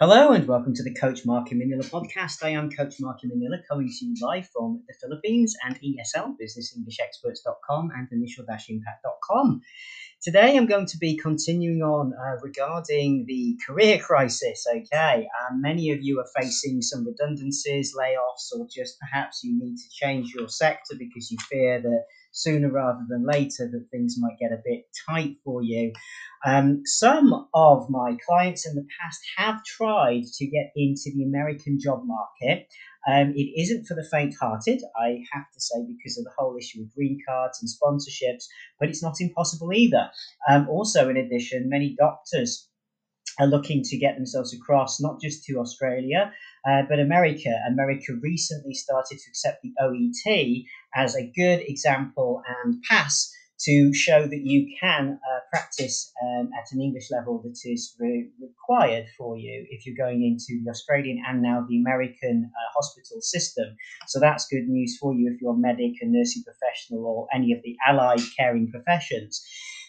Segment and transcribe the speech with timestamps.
[0.00, 2.44] Hello and welcome to the Coach Mark Manila podcast.
[2.44, 7.90] I am Coach Mark Manila, coming to you live from the Philippines and ESL, businessenglishexperts.com
[7.96, 9.60] and initial-impact.com.
[10.22, 14.64] Today I'm going to be continuing on uh, regarding the career crisis.
[14.72, 19.78] Okay, um, many of you are facing some redundancies, layoffs, or just perhaps you need
[19.78, 24.38] to change your sector because you fear that sooner rather than later that things might
[24.38, 25.92] get a bit tight for you.
[26.46, 31.78] Um, some of my clients in the past have tried to get into the American
[31.80, 32.68] job market.
[33.08, 36.56] Um, it isn't for the faint hearted, I have to say, because of the whole
[36.58, 38.44] issue of green cards and sponsorships,
[38.78, 40.10] but it's not impossible either.
[40.48, 42.68] Um, also, in addition, many doctors
[43.38, 46.32] are looking to get themselves across not just to Australia,
[46.68, 47.50] uh, but America.
[47.68, 50.64] America recently started to accept the OET
[50.94, 56.70] as a good example and pass to show that you can uh, practice um, at
[56.72, 61.20] an English level that is re- required for you if you're going into the Australian
[61.26, 63.76] and now the American uh, hospital system.
[64.06, 67.52] So that's good news for you if you're a medic, a nursing professional, or any
[67.52, 69.44] of the allied caring professions.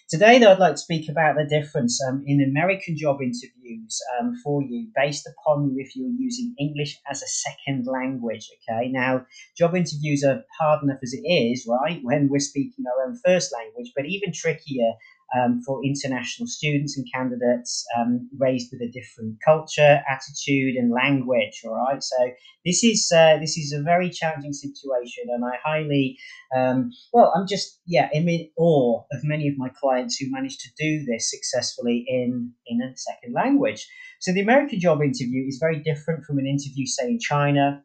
[0.10, 4.36] Today, though, I'd like to speak about the difference um, in American job interviews um,
[4.44, 8.50] for you based upon if you're using English as a second language.
[8.68, 13.06] Okay, now job interviews are hard enough as it is, right, when we're speaking our
[13.06, 14.94] own first language, but even trickier
[15.35, 21.61] um, for international students and candidates um, raised with a different culture, attitude, and language.
[21.66, 22.31] All right, so
[22.66, 26.17] this is uh, this is a very challenging situation, and I highly,
[26.55, 30.61] um, well, I'm just yeah I'm in awe of many of my clients who managed
[30.61, 33.88] to do this successfully in in a second language.
[34.19, 37.83] So the American job interview is very different from an interview, say, in China.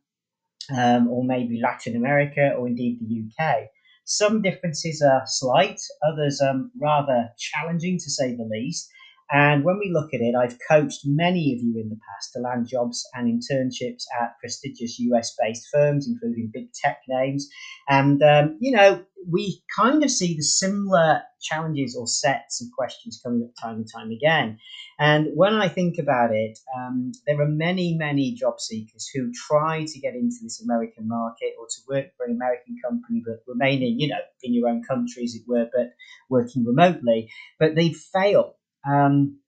[0.74, 3.64] Um, or maybe Latin America, or indeed the UK.
[4.04, 8.90] Some differences are slight, others um, rather challenging to say the least.
[9.32, 12.40] And when we look at it, I've coached many of you in the past to
[12.40, 17.48] land jobs and internships at prestigious US based firms, including big tech names.
[17.88, 23.20] And, um, you know, we kind of see the similar challenges or sets of questions
[23.22, 24.58] coming up time and time again.
[24.98, 29.84] And when I think about it, um, there are many, many job seekers who try
[29.84, 34.00] to get into this American market or to work for an American company, but remaining,
[34.00, 35.92] you know, in your own country, as it were, but
[36.28, 38.54] working remotely, but they fail
[38.88, 39.38] um,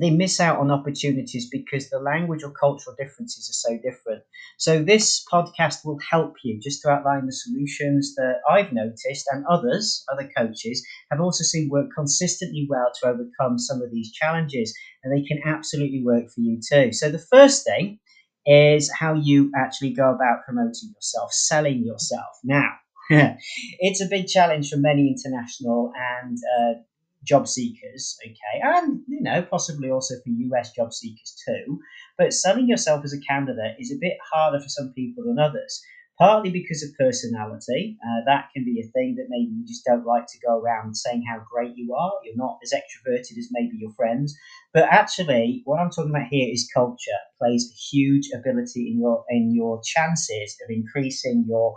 [0.00, 4.22] they miss out on opportunities because the language or cultural differences are so different.
[4.58, 9.44] So, this podcast will help you just to outline the solutions that I've noticed and
[9.48, 14.74] others, other coaches, have also seen work consistently well to overcome some of these challenges,
[15.04, 16.92] and they can absolutely work for you too.
[16.92, 17.98] So, the first thing
[18.46, 22.36] is how you actually go about promoting yourself, selling yourself.
[22.42, 22.70] Now,
[23.10, 26.80] it's a big challenge for many international and uh,
[27.24, 31.78] job seekers, okay, and you know possibly also for US job seekers too.
[32.18, 35.82] But selling yourself as a candidate is a bit harder for some people than others.
[36.18, 40.04] Partly because of personality, uh, that can be a thing that maybe you just don't
[40.04, 42.12] like to go around saying how great you are.
[42.22, 44.36] You're not as extroverted as maybe your friends,
[44.74, 49.24] but actually, what I'm talking about here is culture plays a huge ability in your
[49.30, 51.74] in your chances of increasing your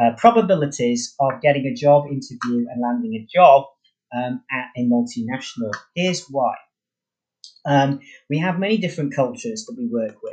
[0.00, 3.64] uh, probabilities of getting a job interview and landing a job
[4.14, 5.72] um, at a multinational.
[5.94, 6.54] Here's why.
[7.66, 10.32] Um, we have many different cultures that we work with.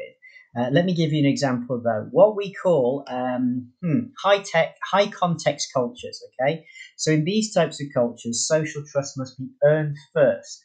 [0.58, 2.08] Uh, let me give you an example though.
[2.12, 6.22] What we call um, hmm, high tech, high context cultures.
[6.41, 6.66] Okay,
[6.97, 10.62] so in these types of cultures, social trust must be earned first,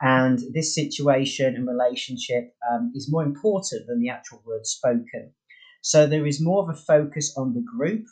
[0.00, 5.32] and this situation and relationship um, is more important than the actual word spoken.
[5.82, 8.06] So there is more of a focus on the group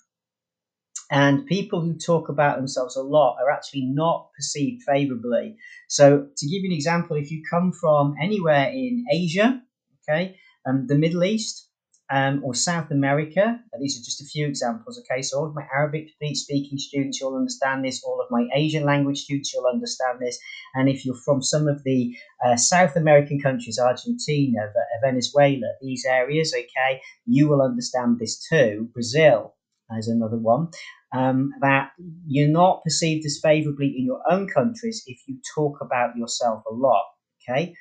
[1.10, 5.56] and people who talk about themselves a lot are actually not perceived favorably.
[5.88, 9.62] So, to give you an example, if you come from anywhere in Asia,
[10.08, 10.36] okay,
[10.66, 11.68] um, the Middle East,
[12.10, 15.22] um, or South America, these are just a few examples, okay.
[15.22, 18.02] So, all of my Arabic speaking students, you'll understand this.
[18.04, 20.38] All of my Asian language students, you'll understand this.
[20.74, 26.54] And if you're from some of the uh, South American countries, Argentina, Venezuela, these areas,
[26.54, 28.88] okay, you will understand this too.
[28.92, 29.54] Brazil,
[29.96, 30.68] is another one
[31.14, 31.90] um, that
[32.26, 36.74] you're not perceived as favorably in your own countries if you talk about yourself a
[36.74, 37.04] lot.
[37.42, 37.74] Okay.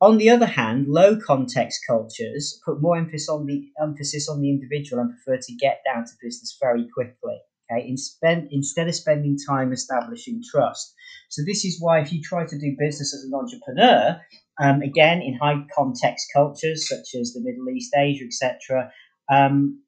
[0.00, 4.50] On the other hand, low context cultures put more emphasis on the emphasis on the
[4.50, 7.38] individual and prefer to get down to business very quickly.
[7.70, 10.92] Okay, in spend, instead of spending time establishing trust.
[11.28, 14.20] So this is why if you try to do business as an entrepreneur,
[14.60, 18.90] um, again in high context cultures such as the Middle East, Asia, etc.,
[19.32, 19.81] um,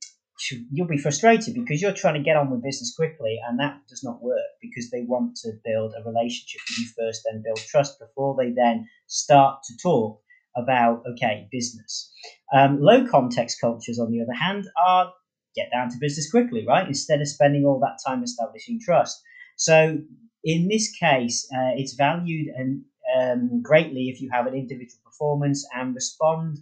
[0.70, 4.02] you'll be frustrated because you're trying to get on with business quickly and that does
[4.02, 7.98] not work because they want to build a relationship with you first then build trust
[7.98, 10.20] before they then start to talk
[10.56, 12.12] about, okay, business.
[12.54, 15.12] Um, low context cultures, on the other hand, are
[15.54, 16.86] get down to business quickly, right?
[16.86, 19.20] Instead of spending all that time establishing trust.
[19.56, 19.98] So
[20.42, 22.82] in this case, uh, it's valued and
[23.16, 26.58] um, greatly if you have an individual performance and respond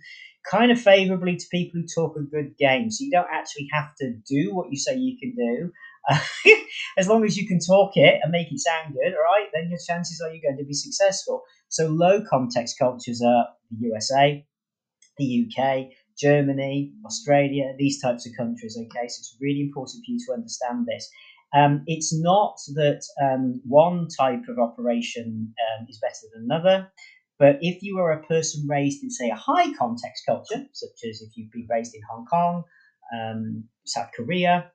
[0.50, 2.91] kind of favorably to people who talk a good game.
[2.91, 5.73] So you don't actually have to do what you say you can do.
[6.99, 9.71] as long as you can talk it and make it sound good, all right, then
[9.71, 11.43] your chances are you're going to be successful.
[11.69, 14.44] So low context cultures are the USA,
[15.19, 15.87] the UK,
[16.19, 18.77] Germany, Australia, these types of countries.
[18.77, 21.09] Okay, so it's really important for you to understand this.
[21.55, 26.91] Um, it's not that um, one type of operation um, is better than another,
[27.43, 31.23] but if you are a person raised in, say, a high context culture, such as
[31.23, 32.62] if you've been raised in Hong Kong,
[33.12, 34.71] um, South Korea,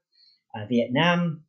[0.54, 1.44] uh, Vietnam,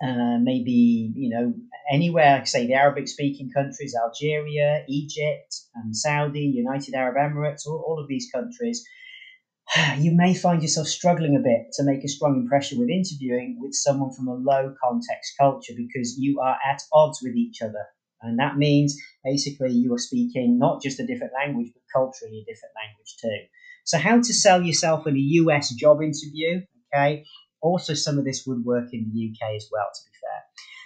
[0.00, 1.54] uh, maybe you know
[1.92, 8.06] anywhere, say the Arabic-speaking countries, Algeria, Egypt, and Saudi, United Arab Emirates, all, all of
[8.06, 8.84] these countries,
[9.98, 13.74] you may find yourself struggling a bit to make a strong impression with interviewing with
[13.74, 17.86] someone from a low context culture because you are at odds with each other.
[18.22, 22.50] And that means basically you are speaking not just a different language, but culturally a
[22.50, 23.46] different language too.
[23.84, 26.62] So, how to sell yourself in a US job interview?
[26.94, 27.24] Okay.
[27.60, 30.42] Also, some of this would work in the UK as well, to be fair.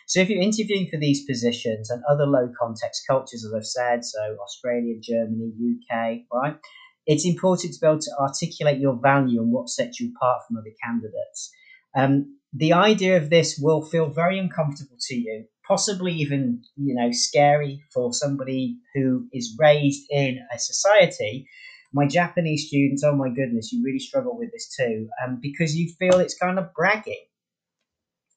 [0.06, 4.04] So, if you're interviewing for these positions and other low context cultures, as I've said,
[4.04, 5.52] so Australia, Germany,
[5.90, 6.56] UK, right?
[7.06, 10.56] it's important to be able to articulate your value and what sets you apart from
[10.56, 11.50] other candidates.
[11.96, 17.10] Um, the idea of this will feel very uncomfortable to you, possibly even you know
[17.12, 21.46] scary for somebody who is raised in a society.
[21.94, 25.92] My Japanese students, oh my goodness, you really struggle with this too, um, because you
[25.98, 27.26] feel it's kind of bragging,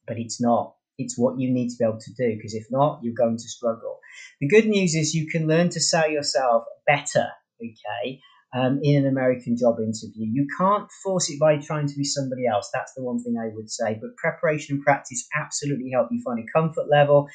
[0.06, 0.76] but it's not.
[0.98, 3.50] It's what you need to be able to do, because if not, you're going to
[3.50, 4.00] struggle.
[4.40, 7.28] The good news is you can learn to sell yourself better,
[7.62, 8.22] okay?
[8.56, 10.26] Um, in an American job interview.
[10.32, 12.70] You can't force it by trying to be somebody else.
[12.74, 14.00] That's the one thing I would say.
[14.02, 17.28] But preparation and practice absolutely help you find a comfort level.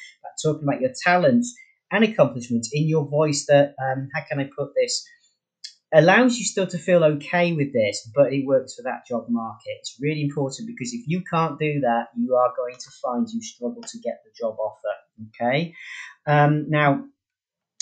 [0.43, 1.55] talking about your talents
[1.91, 5.05] and accomplishments in your voice that, um, how can I put this?
[5.93, 9.77] Allows you still to feel okay with this, but it works for that job market.
[9.81, 13.41] It's really important because if you can't do that, you are going to find you
[13.41, 14.95] struggle to get the job offer.
[15.29, 15.75] Okay.
[16.25, 17.03] Um, now,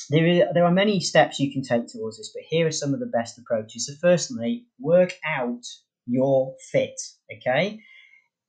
[0.10, 2.94] there, is, there are many steps you can take towards this, but here are some
[2.94, 3.88] of the best approaches.
[3.88, 5.62] So, firstly, work out
[6.06, 7.00] your fit.
[7.38, 7.80] Okay,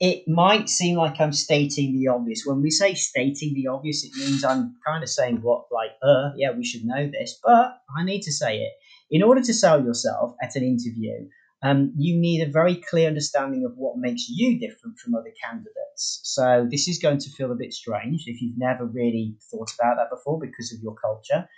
[0.01, 2.45] it might seem like I'm stating the obvious.
[2.47, 6.31] When we say stating the obvious, it means I'm kind of saying what, like, uh,
[6.37, 8.73] yeah, we should know this, but I need to say it.
[9.11, 11.29] In order to sell yourself at an interview,
[11.63, 15.75] um, you need a very clear understanding of what makes you different from other candidates.
[16.23, 19.97] So this is going to feel a bit strange if you've never really thought about
[19.97, 21.49] that before because of your culture.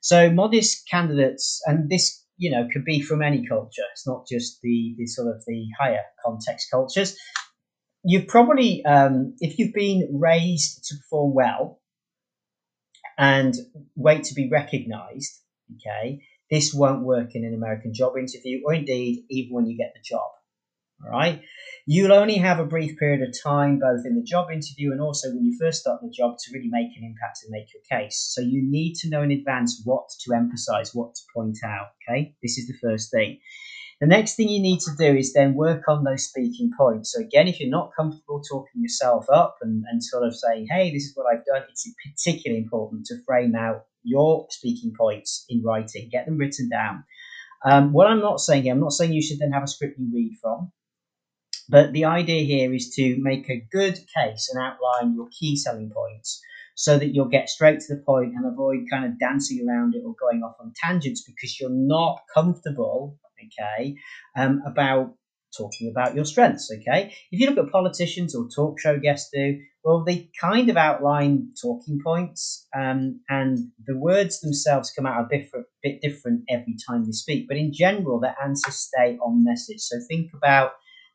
[0.00, 3.82] So modest candidates, and this you know could be from any culture.
[3.92, 7.16] It's not just the the sort of the higher context cultures.
[8.06, 11.80] You've probably, um, if you've been raised to perform well
[13.16, 13.54] and
[13.96, 15.40] wait to be recognised,
[15.76, 16.20] okay,
[16.50, 20.02] this won't work in an American job interview, or indeed even when you get the
[20.04, 20.30] job.
[21.02, 21.42] All right.
[21.86, 25.28] You'll only have a brief period of time, both in the job interview and also
[25.28, 28.32] when you first start the job, to really make an impact and make your case.
[28.34, 31.88] So you need to know in advance what to emphasize, what to point out.
[32.08, 32.34] Okay.
[32.42, 33.38] This is the first thing.
[34.00, 37.12] The next thing you need to do is then work on those speaking points.
[37.12, 40.92] So again, if you're not comfortable talking yourself up and, and sort of saying, hey,
[40.92, 45.62] this is what I've done, it's particularly important to frame out your speaking points in
[45.62, 47.04] writing, get them written down.
[47.64, 49.98] Um, what I'm not saying here, I'm not saying you should then have a script
[49.98, 50.72] you read from,
[51.68, 55.90] but the idea here is to make a good case and outline your key selling
[55.90, 56.40] points
[56.74, 60.02] so that you'll get straight to the point and avoid kind of dancing around it
[60.04, 63.94] or going off on tangents because you're not comfortable, okay,
[64.36, 65.14] um, about
[65.56, 67.14] talking about your strengths, okay?
[67.30, 71.50] If you look at politicians or talk show guests do, well, they kind of outline
[71.60, 75.50] talking points, um, and the words themselves come out a bit,
[75.82, 77.46] bit different every time they speak.
[77.46, 79.80] But in general, their answers stay on message.
[79.80, 80.72] So think about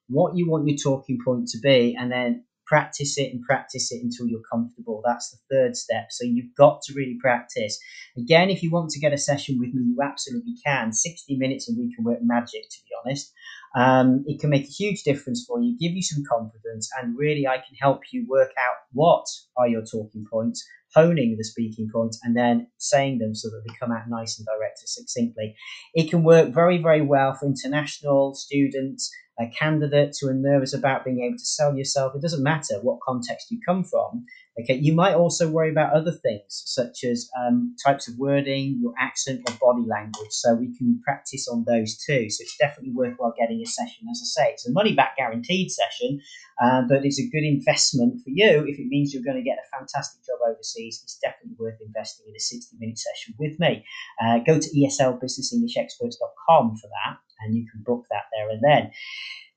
[0.09, 4.01] what you want your talking point to be, and then practice it and practice it
[4.03, 5.01] until you're comfortable.
[5.03, 6.07] That's the third step.
[6.11, 7.79] So you've got to really practice.
[8.15, 10.93] Again, if you want to get a session with me, you absolutely can.
[10.93, 13.33] 60 minutes and we can work magic, to be honest.
[13.75, 17.47] Um, it can make a huge difference for you, give you some confidence, and really
[17.47, 19.25] I can help you work out what
[19.57, 20.63] are your talking points,
[20.93, 24.47] honing the speaking points, and then saying them so that they come out nice and
[24.47, 25.55] direct and succinctly.
[25.93, 31.05] It can work very, very well for international students uh, candidates who are nervous about
[31.05, 32.15] being able to sell yourself.
[32.15, 34.25] It doesn't matter what context you come from.
[34.59, 38.93] Okay, you might also worry about other things such as um, types of wording, your
[38.99, 40.31] accent, or body language.
[40.31, 42.29] So we can practice on those too.
[42.29, 44.07] So it's definitely worthwhile getting a session.
[44.11, 46.19] As I say, it's a money back guaranteed session,
[46.61, 49.59] uh, but it's a good investment for you if it means you're going to get
[49.59, 50.99] a fantastic job overseas.
[51.03, 53.85] It's definitely worth investing in a 60 minute session with me.
[54.21, 58.91] Uh, go to eslbusinessenglishexperts.com for that, and you can book that there and then.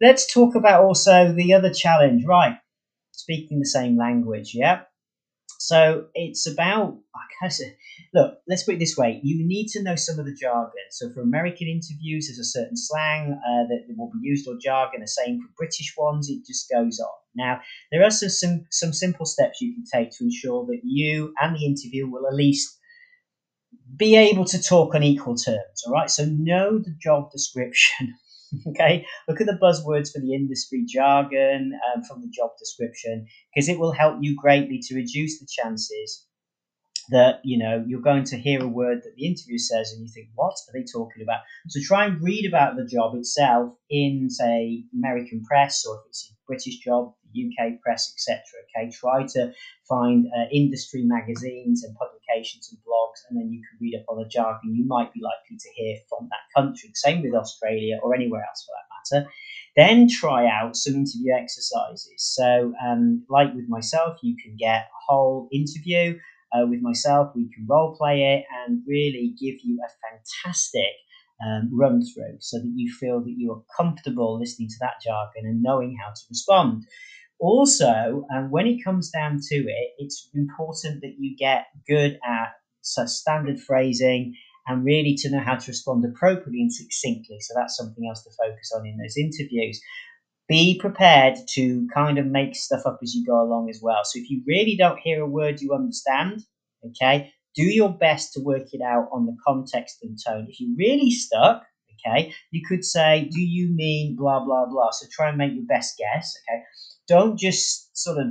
[0.01, 2.59] Let's talk about also the other challenge, right?
[3.13, 4.83] Speaking the same language, yeah.
[5.59, 7.63] So it's about, I guess,
[8.13, 9.21] look, let's put it this way.
[9.23, 10.73] You need to know some of the jargon.
[10.91, 15.03] So for American interviews, there's a certain slang uh, that will be used or jargon.
[15.03, 16.29] The same for British ones.
[16.29, 17.15] It just goes on.
[17.37, 17.61] Now,
[17.93, 21.55] there are some, some, some simple steps you can take to ensure that you and
[21.55, 22.77] the interview will at least
[23.97, 25.83] be able to talk on equal terms.
[25.87, 26.11] All right.
[26.11, 28.15] So know the job description.
[28.69, 29.07] okay.
[29.29, 33.79] Look at the buzzwords for the industry jargon um, from the job description because it
[33.79, 36.27] will help you greatly to reduce the chances
[37.11, 40.13] that you know you're going to hear a word that the interviewer says and you
[40.13, 41.41] think what are they talking about?
[41.69, 46.31] So try and read about the job itself in say american press or if it's
[46.31, 48.91] a british job uk press etc okay?
[48.91, 49.53] Try to
[49.89, 54.23] find uh, industry magazines and publications and blogs and then you can read up on
[54.23, 56.91] the jargon you might be likely to hear from that country.
[56.95, 59.31] Same with australia or anywhere else for that matter.
[59.75, 62.15] Then try out some interview exercises.
[62.19, 66.19] So um, like with myself you can get a whole interview
[66.53, 67.33] uh, with myself.
[67.35, 69.91] We can role play it and really give you a
[70.45, 70.93] fantastic
[71.45, 75.45] um, run through so that you feel that you are comfortable listening to that jargon
[75.45, 76.85] and knowing how to respond.
[77.41, 82.55] Also, um, when it comes down to it, it's important that you get good at
[82.85, 84.35] standard phrasing
[84.69, 87.39] and really to know how to respond appropriately and succinctly.
[87.41, 89.81] So that's something else to focus on in those interviews
[90.49, 94.01] be prepared to kind of make stuff up as you go along as well.
[94.05, 96.43] So if you really don't hear a word you understand,
[96.85, 100.47] okay, do your best to work it out on the context and tone.
[100.49, 101.63] If you're really stuck,
[102.07, 104.91] okay, you could say, Do you mean blah, blah, blah?
[104.91, 106.63] So try and make your best guess, okay?
[107.09, 108.27] Don't just sort of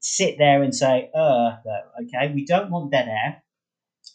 [0.00, 1.56] sit there and say, uh,
[2.02, 2.32] okay?
[2.34, 3.42] We don't want dead air.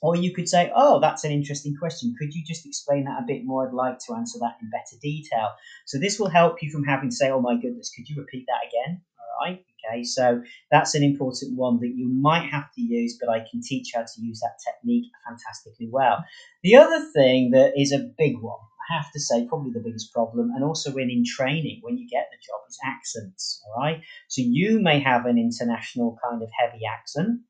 [0.02, 2.16] Or you could say, oh, that's an interesting question.
[2.20, 3.68] Could you just explain that a bit more?
[3.68, 5.50] I'd like to answer that in better detail.
[5.86, 8.46] So this will help you from having to say, oh my goodness, could you repeat
[8.48, 9.02] that again?
[9.20, 9.66] All right.
[9.88, 10.04] Okay.
[10.04, 13.92] So that's an important one that you might have to use, but I can teach
[13.94, 16.24] how to use that technique fantastically well.
[16.64, 18.60] The other thing that is a big one,
[18.90, 22.08] I have to say, probably the biggest problem, and also when in training, when you
[22.08, 23.62] get the job, is accents.
[23.66, 24.02] All right.
[24.28, 27.42] So you may have an international kind of heavy accent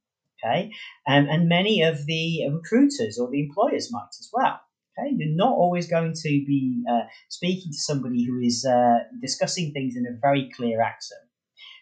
[0.44, 0.72] Okay,
[1.08, 4.60] um, and many of the recruiters or the employers might as well.
[4.98, 9.72] Okay, you're not always going to be uh, speaking to somebody who is uh, discussing
[9.74, 11.22] things in a very clear accent.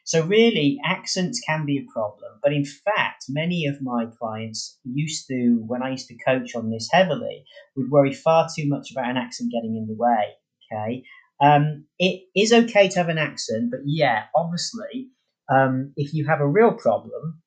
[0.06, 2.40] So, really, accents can be a problem.
[2.42, 6.70] But in fact, many of my clients used to, when I used to coach on
[6.70, 7.46] this heavily,
[7.76, 10.34] would worry far too much about an accent getting in the way.
[10.72, 11.04] Okay.
[11.42, 15.10] Um, it is okay to have an accent, but yeah, obviously,
[15.50, 17.42] um, if you have a real problem,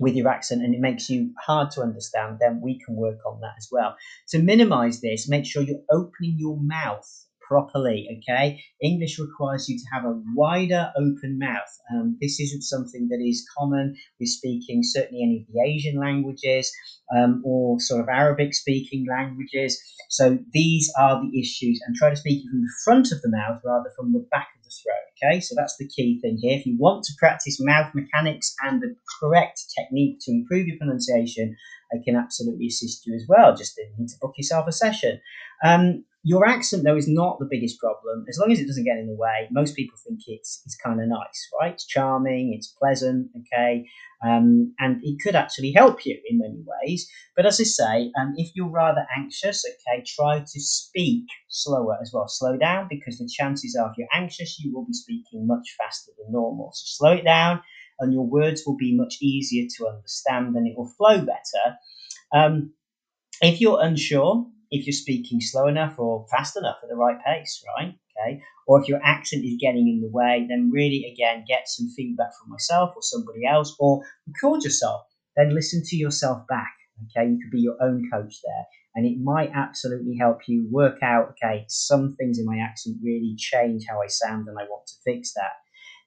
[0.00, 3.40] with your accent and it makes you hard to understand, then we can work on
[3.40, 3.96] that as well.
[4.30, 8.08] To minimize this, make sure you're opening your mouth properly.
[8.18, 11.72] Okay, English requires you to have a wider open mouth.
[11.92, 16.72] Um, this isn't something that is common with speaking certainly any of the Asian languages
[17.14, 19.82] um, or sort of Arabic speaking languages.
[20.08, 23.60] So these are the issues, and try to speak from the front of the mouth
[23.64, 25.06] rather from the back of the throat.
[25.22, 26.56] Okay, so that's the key thing here.
[26.56, 31.56] If you want to practice mouth mechanics and the correct technique to improve your pronunciation,
[31.92, 33.54] I can absolutely assist you as well.
[33.56, 35.20] Just need to book yourself a session.
[35.64, 38.26] Um, your accent, though, is not the biggest problem.
[38.28, 41.00] As long as it doesn't get in the way, most people think it's, it's kind
[41.00, 41.72] of nice, right?
[41.72, 43.86] It's charming, it's pleasant, okay?
[44.22, 47.10] Um, and it could actually help you in many ways.
[47.34, 52.10] But as I say, um, if you're rather anxious, okay, try to speak slower as
[52.12, 52.28] well.
[52.28, 56.12] Slow down because the chances are if you're anxious, you will be speaking much faster
[56.18, 56.70] than normal.
[56.74, 57.62] So slow it down
[58.00, 61.76] and your words will be much easier to understand and it will flow better.
[62.34, 62.72] Um,
[63.40, 67.62] if you're unsure, if you're speaking slow enough or fast enough at the right pace,
[67.76, 67.94] right?
[68.18, 68.42] Okay.
[68.66, 72.30] Or if your accent is getting in the way, then really, again, get some feedback
[72.38, 75.02] from myself or somebody else, or record yourself.
[75.36, 76.72] Then listen to yourself back.
[77.04, 77.28] Okay.
[77.28, 78.66] You could be your own coach there.
[78.94, 83.34] And it might absolutely help you work out, okay, some things in my accent really
[83.38, 85.52] change how I sound and I want to fix that.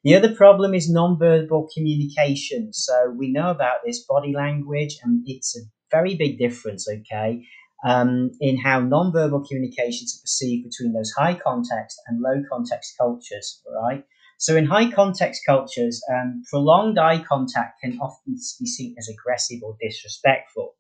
[0.04, 2.74] The other problem is non-verbal communication.
[2.74, 7.44] So we know about this body language and it's a very big difference, okay?
[7.84, 13.62] um, in how nonverbal communications are perceived between those high context and low context cultures,
[13.70, 14.06] right?
[14.38, 19.60] So, in high context cultures, um, prolonged eye contact can often be seen as aggressive
[19.64, 20.76] or disrespectful.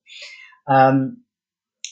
[0.67, 1.22] Um,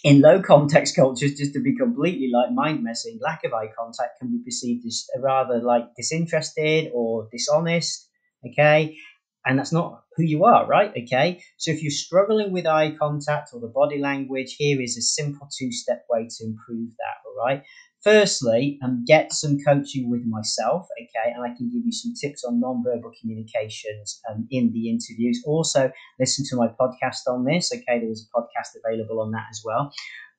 [0.04, 4.20] in low context cultures, just to be completely like mind messing, lack of eye contact
[4.20, 8.10] can be perceived as rather like disinterested or dishonest.
[8.46, 8.98] Okay,
[9.46, 10.92] and that's not who you are, right?
[11.04, 15.02] Okay, so if you're struggling with eye contact or the body language, here is a
[15.02, 17.64] simple two step way to improve that, all right?
[18.04, 22.44] Firstly, um, get some coaching with myself, okay, and I can give you some tips
[22.44, 25.44] on non-verbal communications um, in the interviews.
[25.46, 29.46] Also, listen to my podcast on this, okay, there is a podcast available on that
[29.52, 29.92] as well.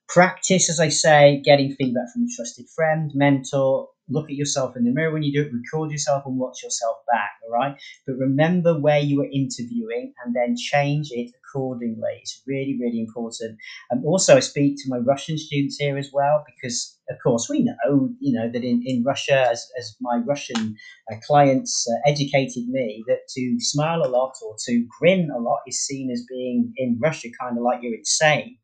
[0.09, 4.85] Practice, as I say, getting feedback from a trusted friend, mentor, look at yourself in
[4.85, 7.77] the mirror when you do it, record yourself and watch yourself back, all right?
[8.07, 12.19] But remember where you were interviewing and then change it accordingly.
[12.21, 13.59] It's really, really important.
[13.91, 17.63] And also, I speak to my Russian students here as well because, of course, we
[17.63, 20.77] know, you know, that in, in Russia, as, as my Russian
[21.11, 25.61] uh, clients uh, educated me, that to smile a lot or to grin a lot
[25.67, 28.57] is seen as being in Russia kind of like you're insane.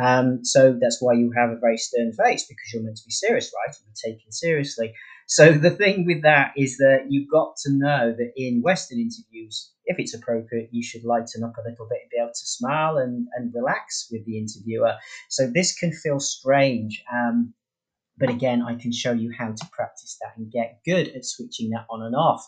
[0.00, 3.10] Um, so that's why you have a very stern face because you're meant to be
[3.10, 3.74] serious, right?
[3.74, 4.94] And be taken seriously.
[5.26, 9.72] So the thing with that is that you've got to know that in Western interviews,
[9.86, 12.98] if it's appropriate, you should lighten up a little bit and be able to smile
[12.98, 14.94] and, and relax with the interviewer.
[15.28, 17.02] So this can feel strange.
[17.12, 17.54] Um,
[18.20, 21.70] but again, I can show you how to practice that and get good at switching
[21.70, 22.46] that on and off.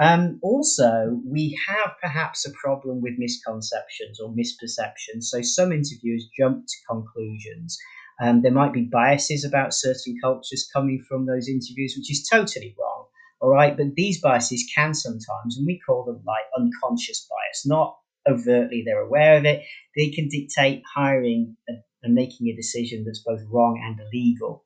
[0.00, 5.24] Um, also, we have perhaps a problem with misconceptions or misperceptions.
[5.24, 7.76] So some interviewers jump to conclusions.
[8.22, 12.74] Um, there might be biases about certain cultures coming from those interviews, which is totally
[12.78, 13.06] wrong.
[13.40, 17.96] All right, but these biases can sometimes, and we call them like unconscious bias, not
[18.28, 19.62] overtly they're aware of it.
[19.96, 21.78] They can dictate hiring and,
[22.10, 24.64] making a decision that's both wrong and illegal.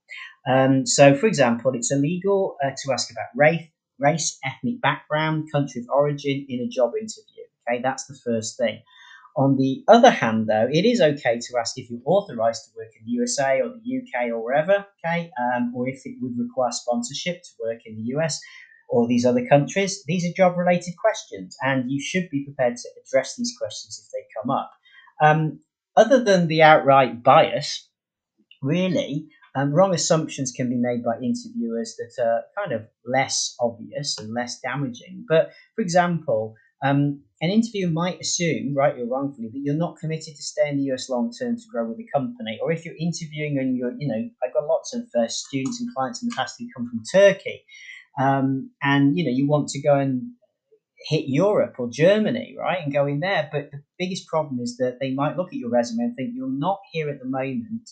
[0.49, 3.63] Um, so, for example, it's illegal uh, to ask about race,
[4.03, 7.45] race, ethnic background, country of origin in a job interview.
[7.69, 8.83] Okay, that's the first thing.
[9.35, 12.91] On the other hand, though, it is okay to ask if you're authorized to work
[12.99, 16.71] in the USA or the UK or wherever, okay, um, or if it would require
[16.71, 18.39] sponsorship to work in the US
[18.91, 20.05] or these other countries.
[20.07, 24.13] These are job related questions, and you should be prepared to address these questions if
[24.13, 24.71] they come up.
[25.23, 25.61] Um,
[25.97, 27.89] other than the outright bias,
[28.61, 34.19] really, um, wrong assumptions can be made by interviewers that are kind of less obvious
[34.19, 35.25] and less damaging.
[35.29, 40.35] But for example, um, an interviewer might assume, right or wrongfully, that you're not committed
[40.37, 42.59] to stay in the US long term to grow with the company.
[42.63, 45.95] Or if you're interviewing and you're, you know, I've got lots of uh, students and
[45.95, 47.65] clients in the past who come from Turkey,
[48.21, 50.33] um, and you know, you want to go and
[51.09, 53.49] hit Europe or Germany, right, and go in there.
[53.53, 56.49] But the biggest problem is that they might look at your resume and think you're
[56.49, 57.91] not here at the moment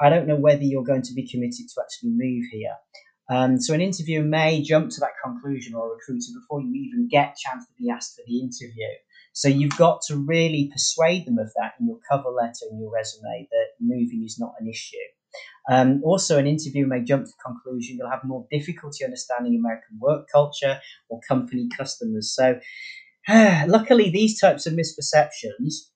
[0.00, 2.74] I don't know whether you're going to be committed to actually move here.
[3.28, 7.08] Um, so an interviewer may jump to that conclusion or a recruiter before you even
[7.08, 8.86] get a chance to be asked for the interview.
[9.32, 12.90] So you've got to really persuade them of that in your cover letter and your
[12.90, 14.96] resume that moving is not an issue.
[15.70, 19.98] Um, also, an interviewer may jump to the conclusion you'll have more difficulty understanding American
[20.00, 22.34] work culture or company customers.
[22.34, 22.60] So,
[23.66, 25.88] luckily, these types of misperceptions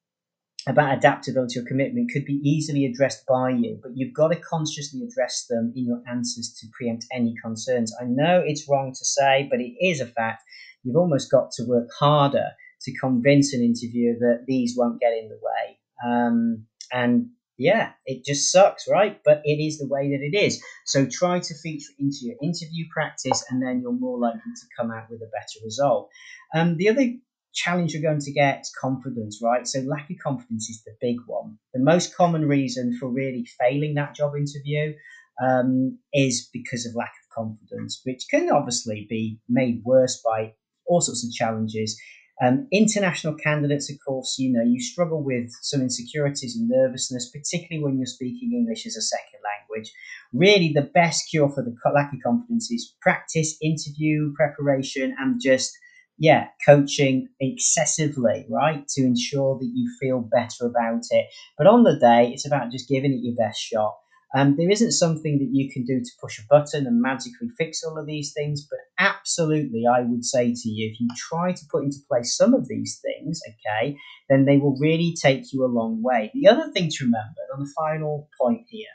[0.69, 5.01] about adaptability or commitment could be easily addressed by you, but you've got to consciously
[5.03, 7.95] address them in your answers to preempt any concerns.
[8.01, 10.43] I know it's wrong to say, but it is a fact.
[10.83, 12.49] You've almost got to work harder
[12.83, 15.79] to convince an interviewer that these won't get in the way.
[16.05, 19.21] Um, and yeah, it just sucks, right?
[19.25, 20.63] But it is the way that it is.
[20.87, 24.91] So try to feature into your interview practice, and then you're more likely to come
[24.91, 26.09] out with a better result.
[26.55, 27.13] Um, the other
[27.53, 29.67] challenge you're going to get confidence, right?
[29.67, 31.59] So lack of confidence is the big one.
[31.75, 34.95] The most common reason for really failing that job interview
[35.43, 40.55] um, is because of lack of confidence, which can obviously be made worse by
[40.87, 41.99] all sorts of challenges.
[42.43, 47.85] Um, international candidates, of course, you know, you struggle with some insecurities and nervousness, particularly
[47.85, 49.93] when you're speaking English as a second language.
[50.33, 55.77] Really, the best cure for the lack of confidence is practice, interview preparation, and just
[56.21, 61.27] yeah, coaching excessively, right, to ensure that you feel better about it.
[61.59, 63.97] But on the day, it's about just giving it your best shot.
[64.33, 67.83] Um, there isn't something that you can do to push a button and magically fix
[67.83, 71.67] all of these things, but absolutely, I would say to you, if you try to
[71.69, 73.97] put into place some of these things, okay,
[74.29, 76.31] then they will really take you a long way.
[76.35, 78.87] The other thing to remember on the final point here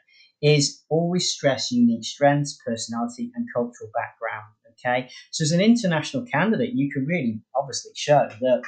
[0.41, 4.45] is always stress unique strengths, personality, and cultural background.
[4.79, 8.61] Okay, so as an international candidate, you can really obviously show that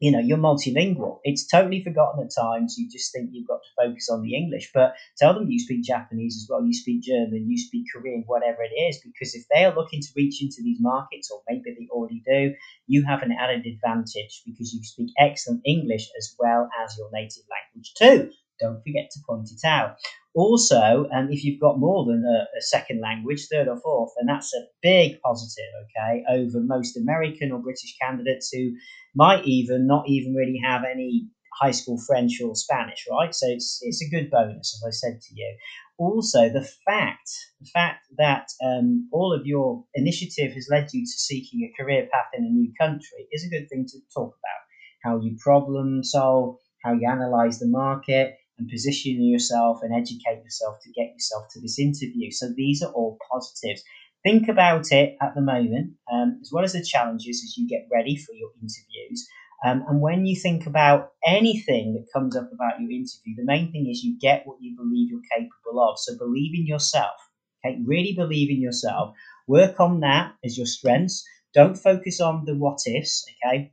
[0.00, 1.20] you know you're multilingual.
[1.24, 2.76] It's totally forgotten at times.
[2.78, 4.70] You just think you've got to focus on the english.
[4.74, 8.62] But tell them you speak japanese as well you speak german you speak korean whatever
[8.62, 11.88] it is because if they are looking to reach into these markets or maybe they
[11.90, 12.54] already do
[12.86, 17.44] you have an added advantage because you speak excellent english as well as your native
[17.50, 19.96] language too don't forget to point it out
[20.34, 24.26] also, um, if you've got more than a, a, second language, third or fourth, then
[24.26, 28.72] that's a big positive, okay, over most American or British candidates who
[29.14, 31.28] might even not even really have any
[31.60, 33.34] high school French or Spanish, right?
[33.34, 35.54] So it's, it's a good bonus, as I said to you.
[35.98, 41.10] Also, the fact the fact that um, all of your initiative has led you to
[41.10, 44.62] seeking a career path in a new country is a good thing to talk about.
[45.04, 50.76] How you problem solve, how you analyze the market, and position yourself and educate yourself
[50.82, 52.30] to get yourself to this interview.
[52.30, 53.82] So these are all positives.
[54.22, 57.88] Think about it at the moment, um, as well as the challenges as you get
[57.92, 59.26] ready for your interviews.
[59.64, 63.70] Um, and when you think about anything that comes up about your interview, the main
[63.72, 65.98] thing is you get what you believe you're capable of.
[65.98, 67.14] So believe in yourself.
[67.64, 69.14] Okay, really believe in yourself.
[69.46, 71.24] Work on that as your strengths.
[71.54, 73.24] Don't focus on the what ifs.
[73.44, 73.72] Okay,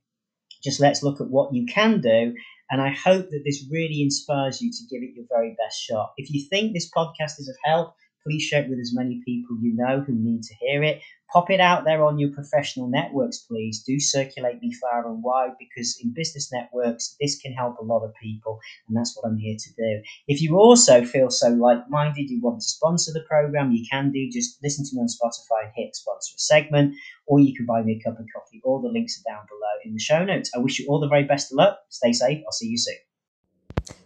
[0.64, 2.34] just let's look at what you can do
[2.70, 6.14] and I hope that this really inspires you to give it your very best shot.
[6.18, 9.58] If you think this podcast is of help, please share it with as many people
[9.62, 11.02] you know who need to hear it.
[11.32, 13.84] Pop it out there on your professional networks, please.
[13.84, 18.04] Do circulate me far and wide because in business networks, this can help a lot
[18.04, 20.02] of people, and that's what I'm here to do.
[20.28, 24.12] If you also feel so like minded, you want to sponsor the program, you can
[24.12, 24.28] do.
[24.32, 26.96] Just listen to me on Spotify and hit sponsor a segment,
[27.28, 28.60] or you can buy me a cup of coffee.
[28.64, 30.52] All the links are down below in the show notes.
[30.56, 31.80] I wish you all the very best of luck.
[31.90, 32.44] Stay safe.
[32.46, 32.96] I'll see you soon.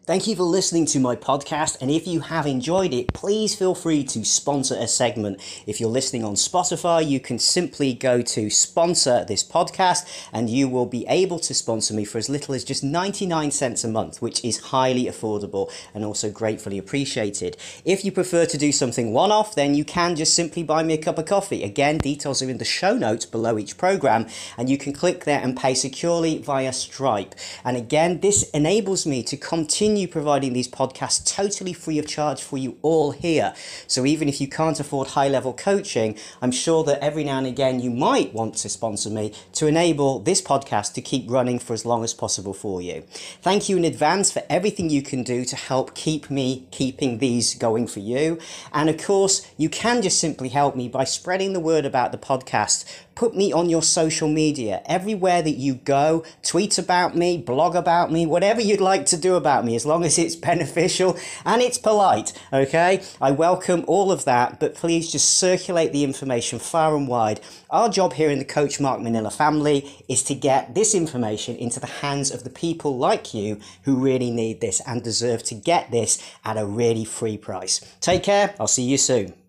[0.06, 1.78] Thank you for listening to my podcast.
[1.80, 5.40] And if you have enjoyed it, please feel free to sponsor a segment.
[5.66, 10.68] If you're listening on Spotify, you can simply go to sponsor this podcast and you
[10.68, 14.22] will be able to sponsor me for as little as just 99 cents a month,
[14.22, 17.56] which is highly affordable and also gratefully appreciated.
[17.86, 20.96] If you prefer to do something one off, then you can just simply buy me
[20.96, 21.64] a cup of coffee.
[21.64, 25.40] Again, details are in the show notes below each program and you can click there
[25.42, 27.36] and pay securely via Stripe.
[27.64, 32.42] And again, this enables me to continue continue providing these podcasts totally free of charge
[32.42, 33.54] for you all here.
[33.86, 37.46] So even if you can't afford high level coaching, I'm sure that every now and
[37.46, 41.74] again you might want to sponsor me to enable this podcast to keep running for
[41.74, 43.04] as long as possible for you.
[43.44, 47.54] Thank you in advance for everything you can do to help keep me keeping these
[47.54, 48.40] going for you.
[48.72, 52.18] And of course, you can just simply help me by spreading the word about the
[52.18, 52.84] podcast
[53.16, 54.82] Put me on your social media.
[54.86, 59.36] Everywhere that you go, tweet about me, blog about me, whatever you'd like to do
[59.36, 63.04] about me, as long as it's beneficial and it's polite, okay?
[63.22, 67.42] I welcome all of that, but please just circulate the information far and wide.
[67.70, 71.82] Our job here in the Coach Mark Manila family is to get this information into
[71.82, 75.92] the hands of the people like you who really need this and deserve to get
[75.92, 77.82] this at a really free price.
[78.00, 78.56] Take care.
[78.60, 79.43] I'll see you soon.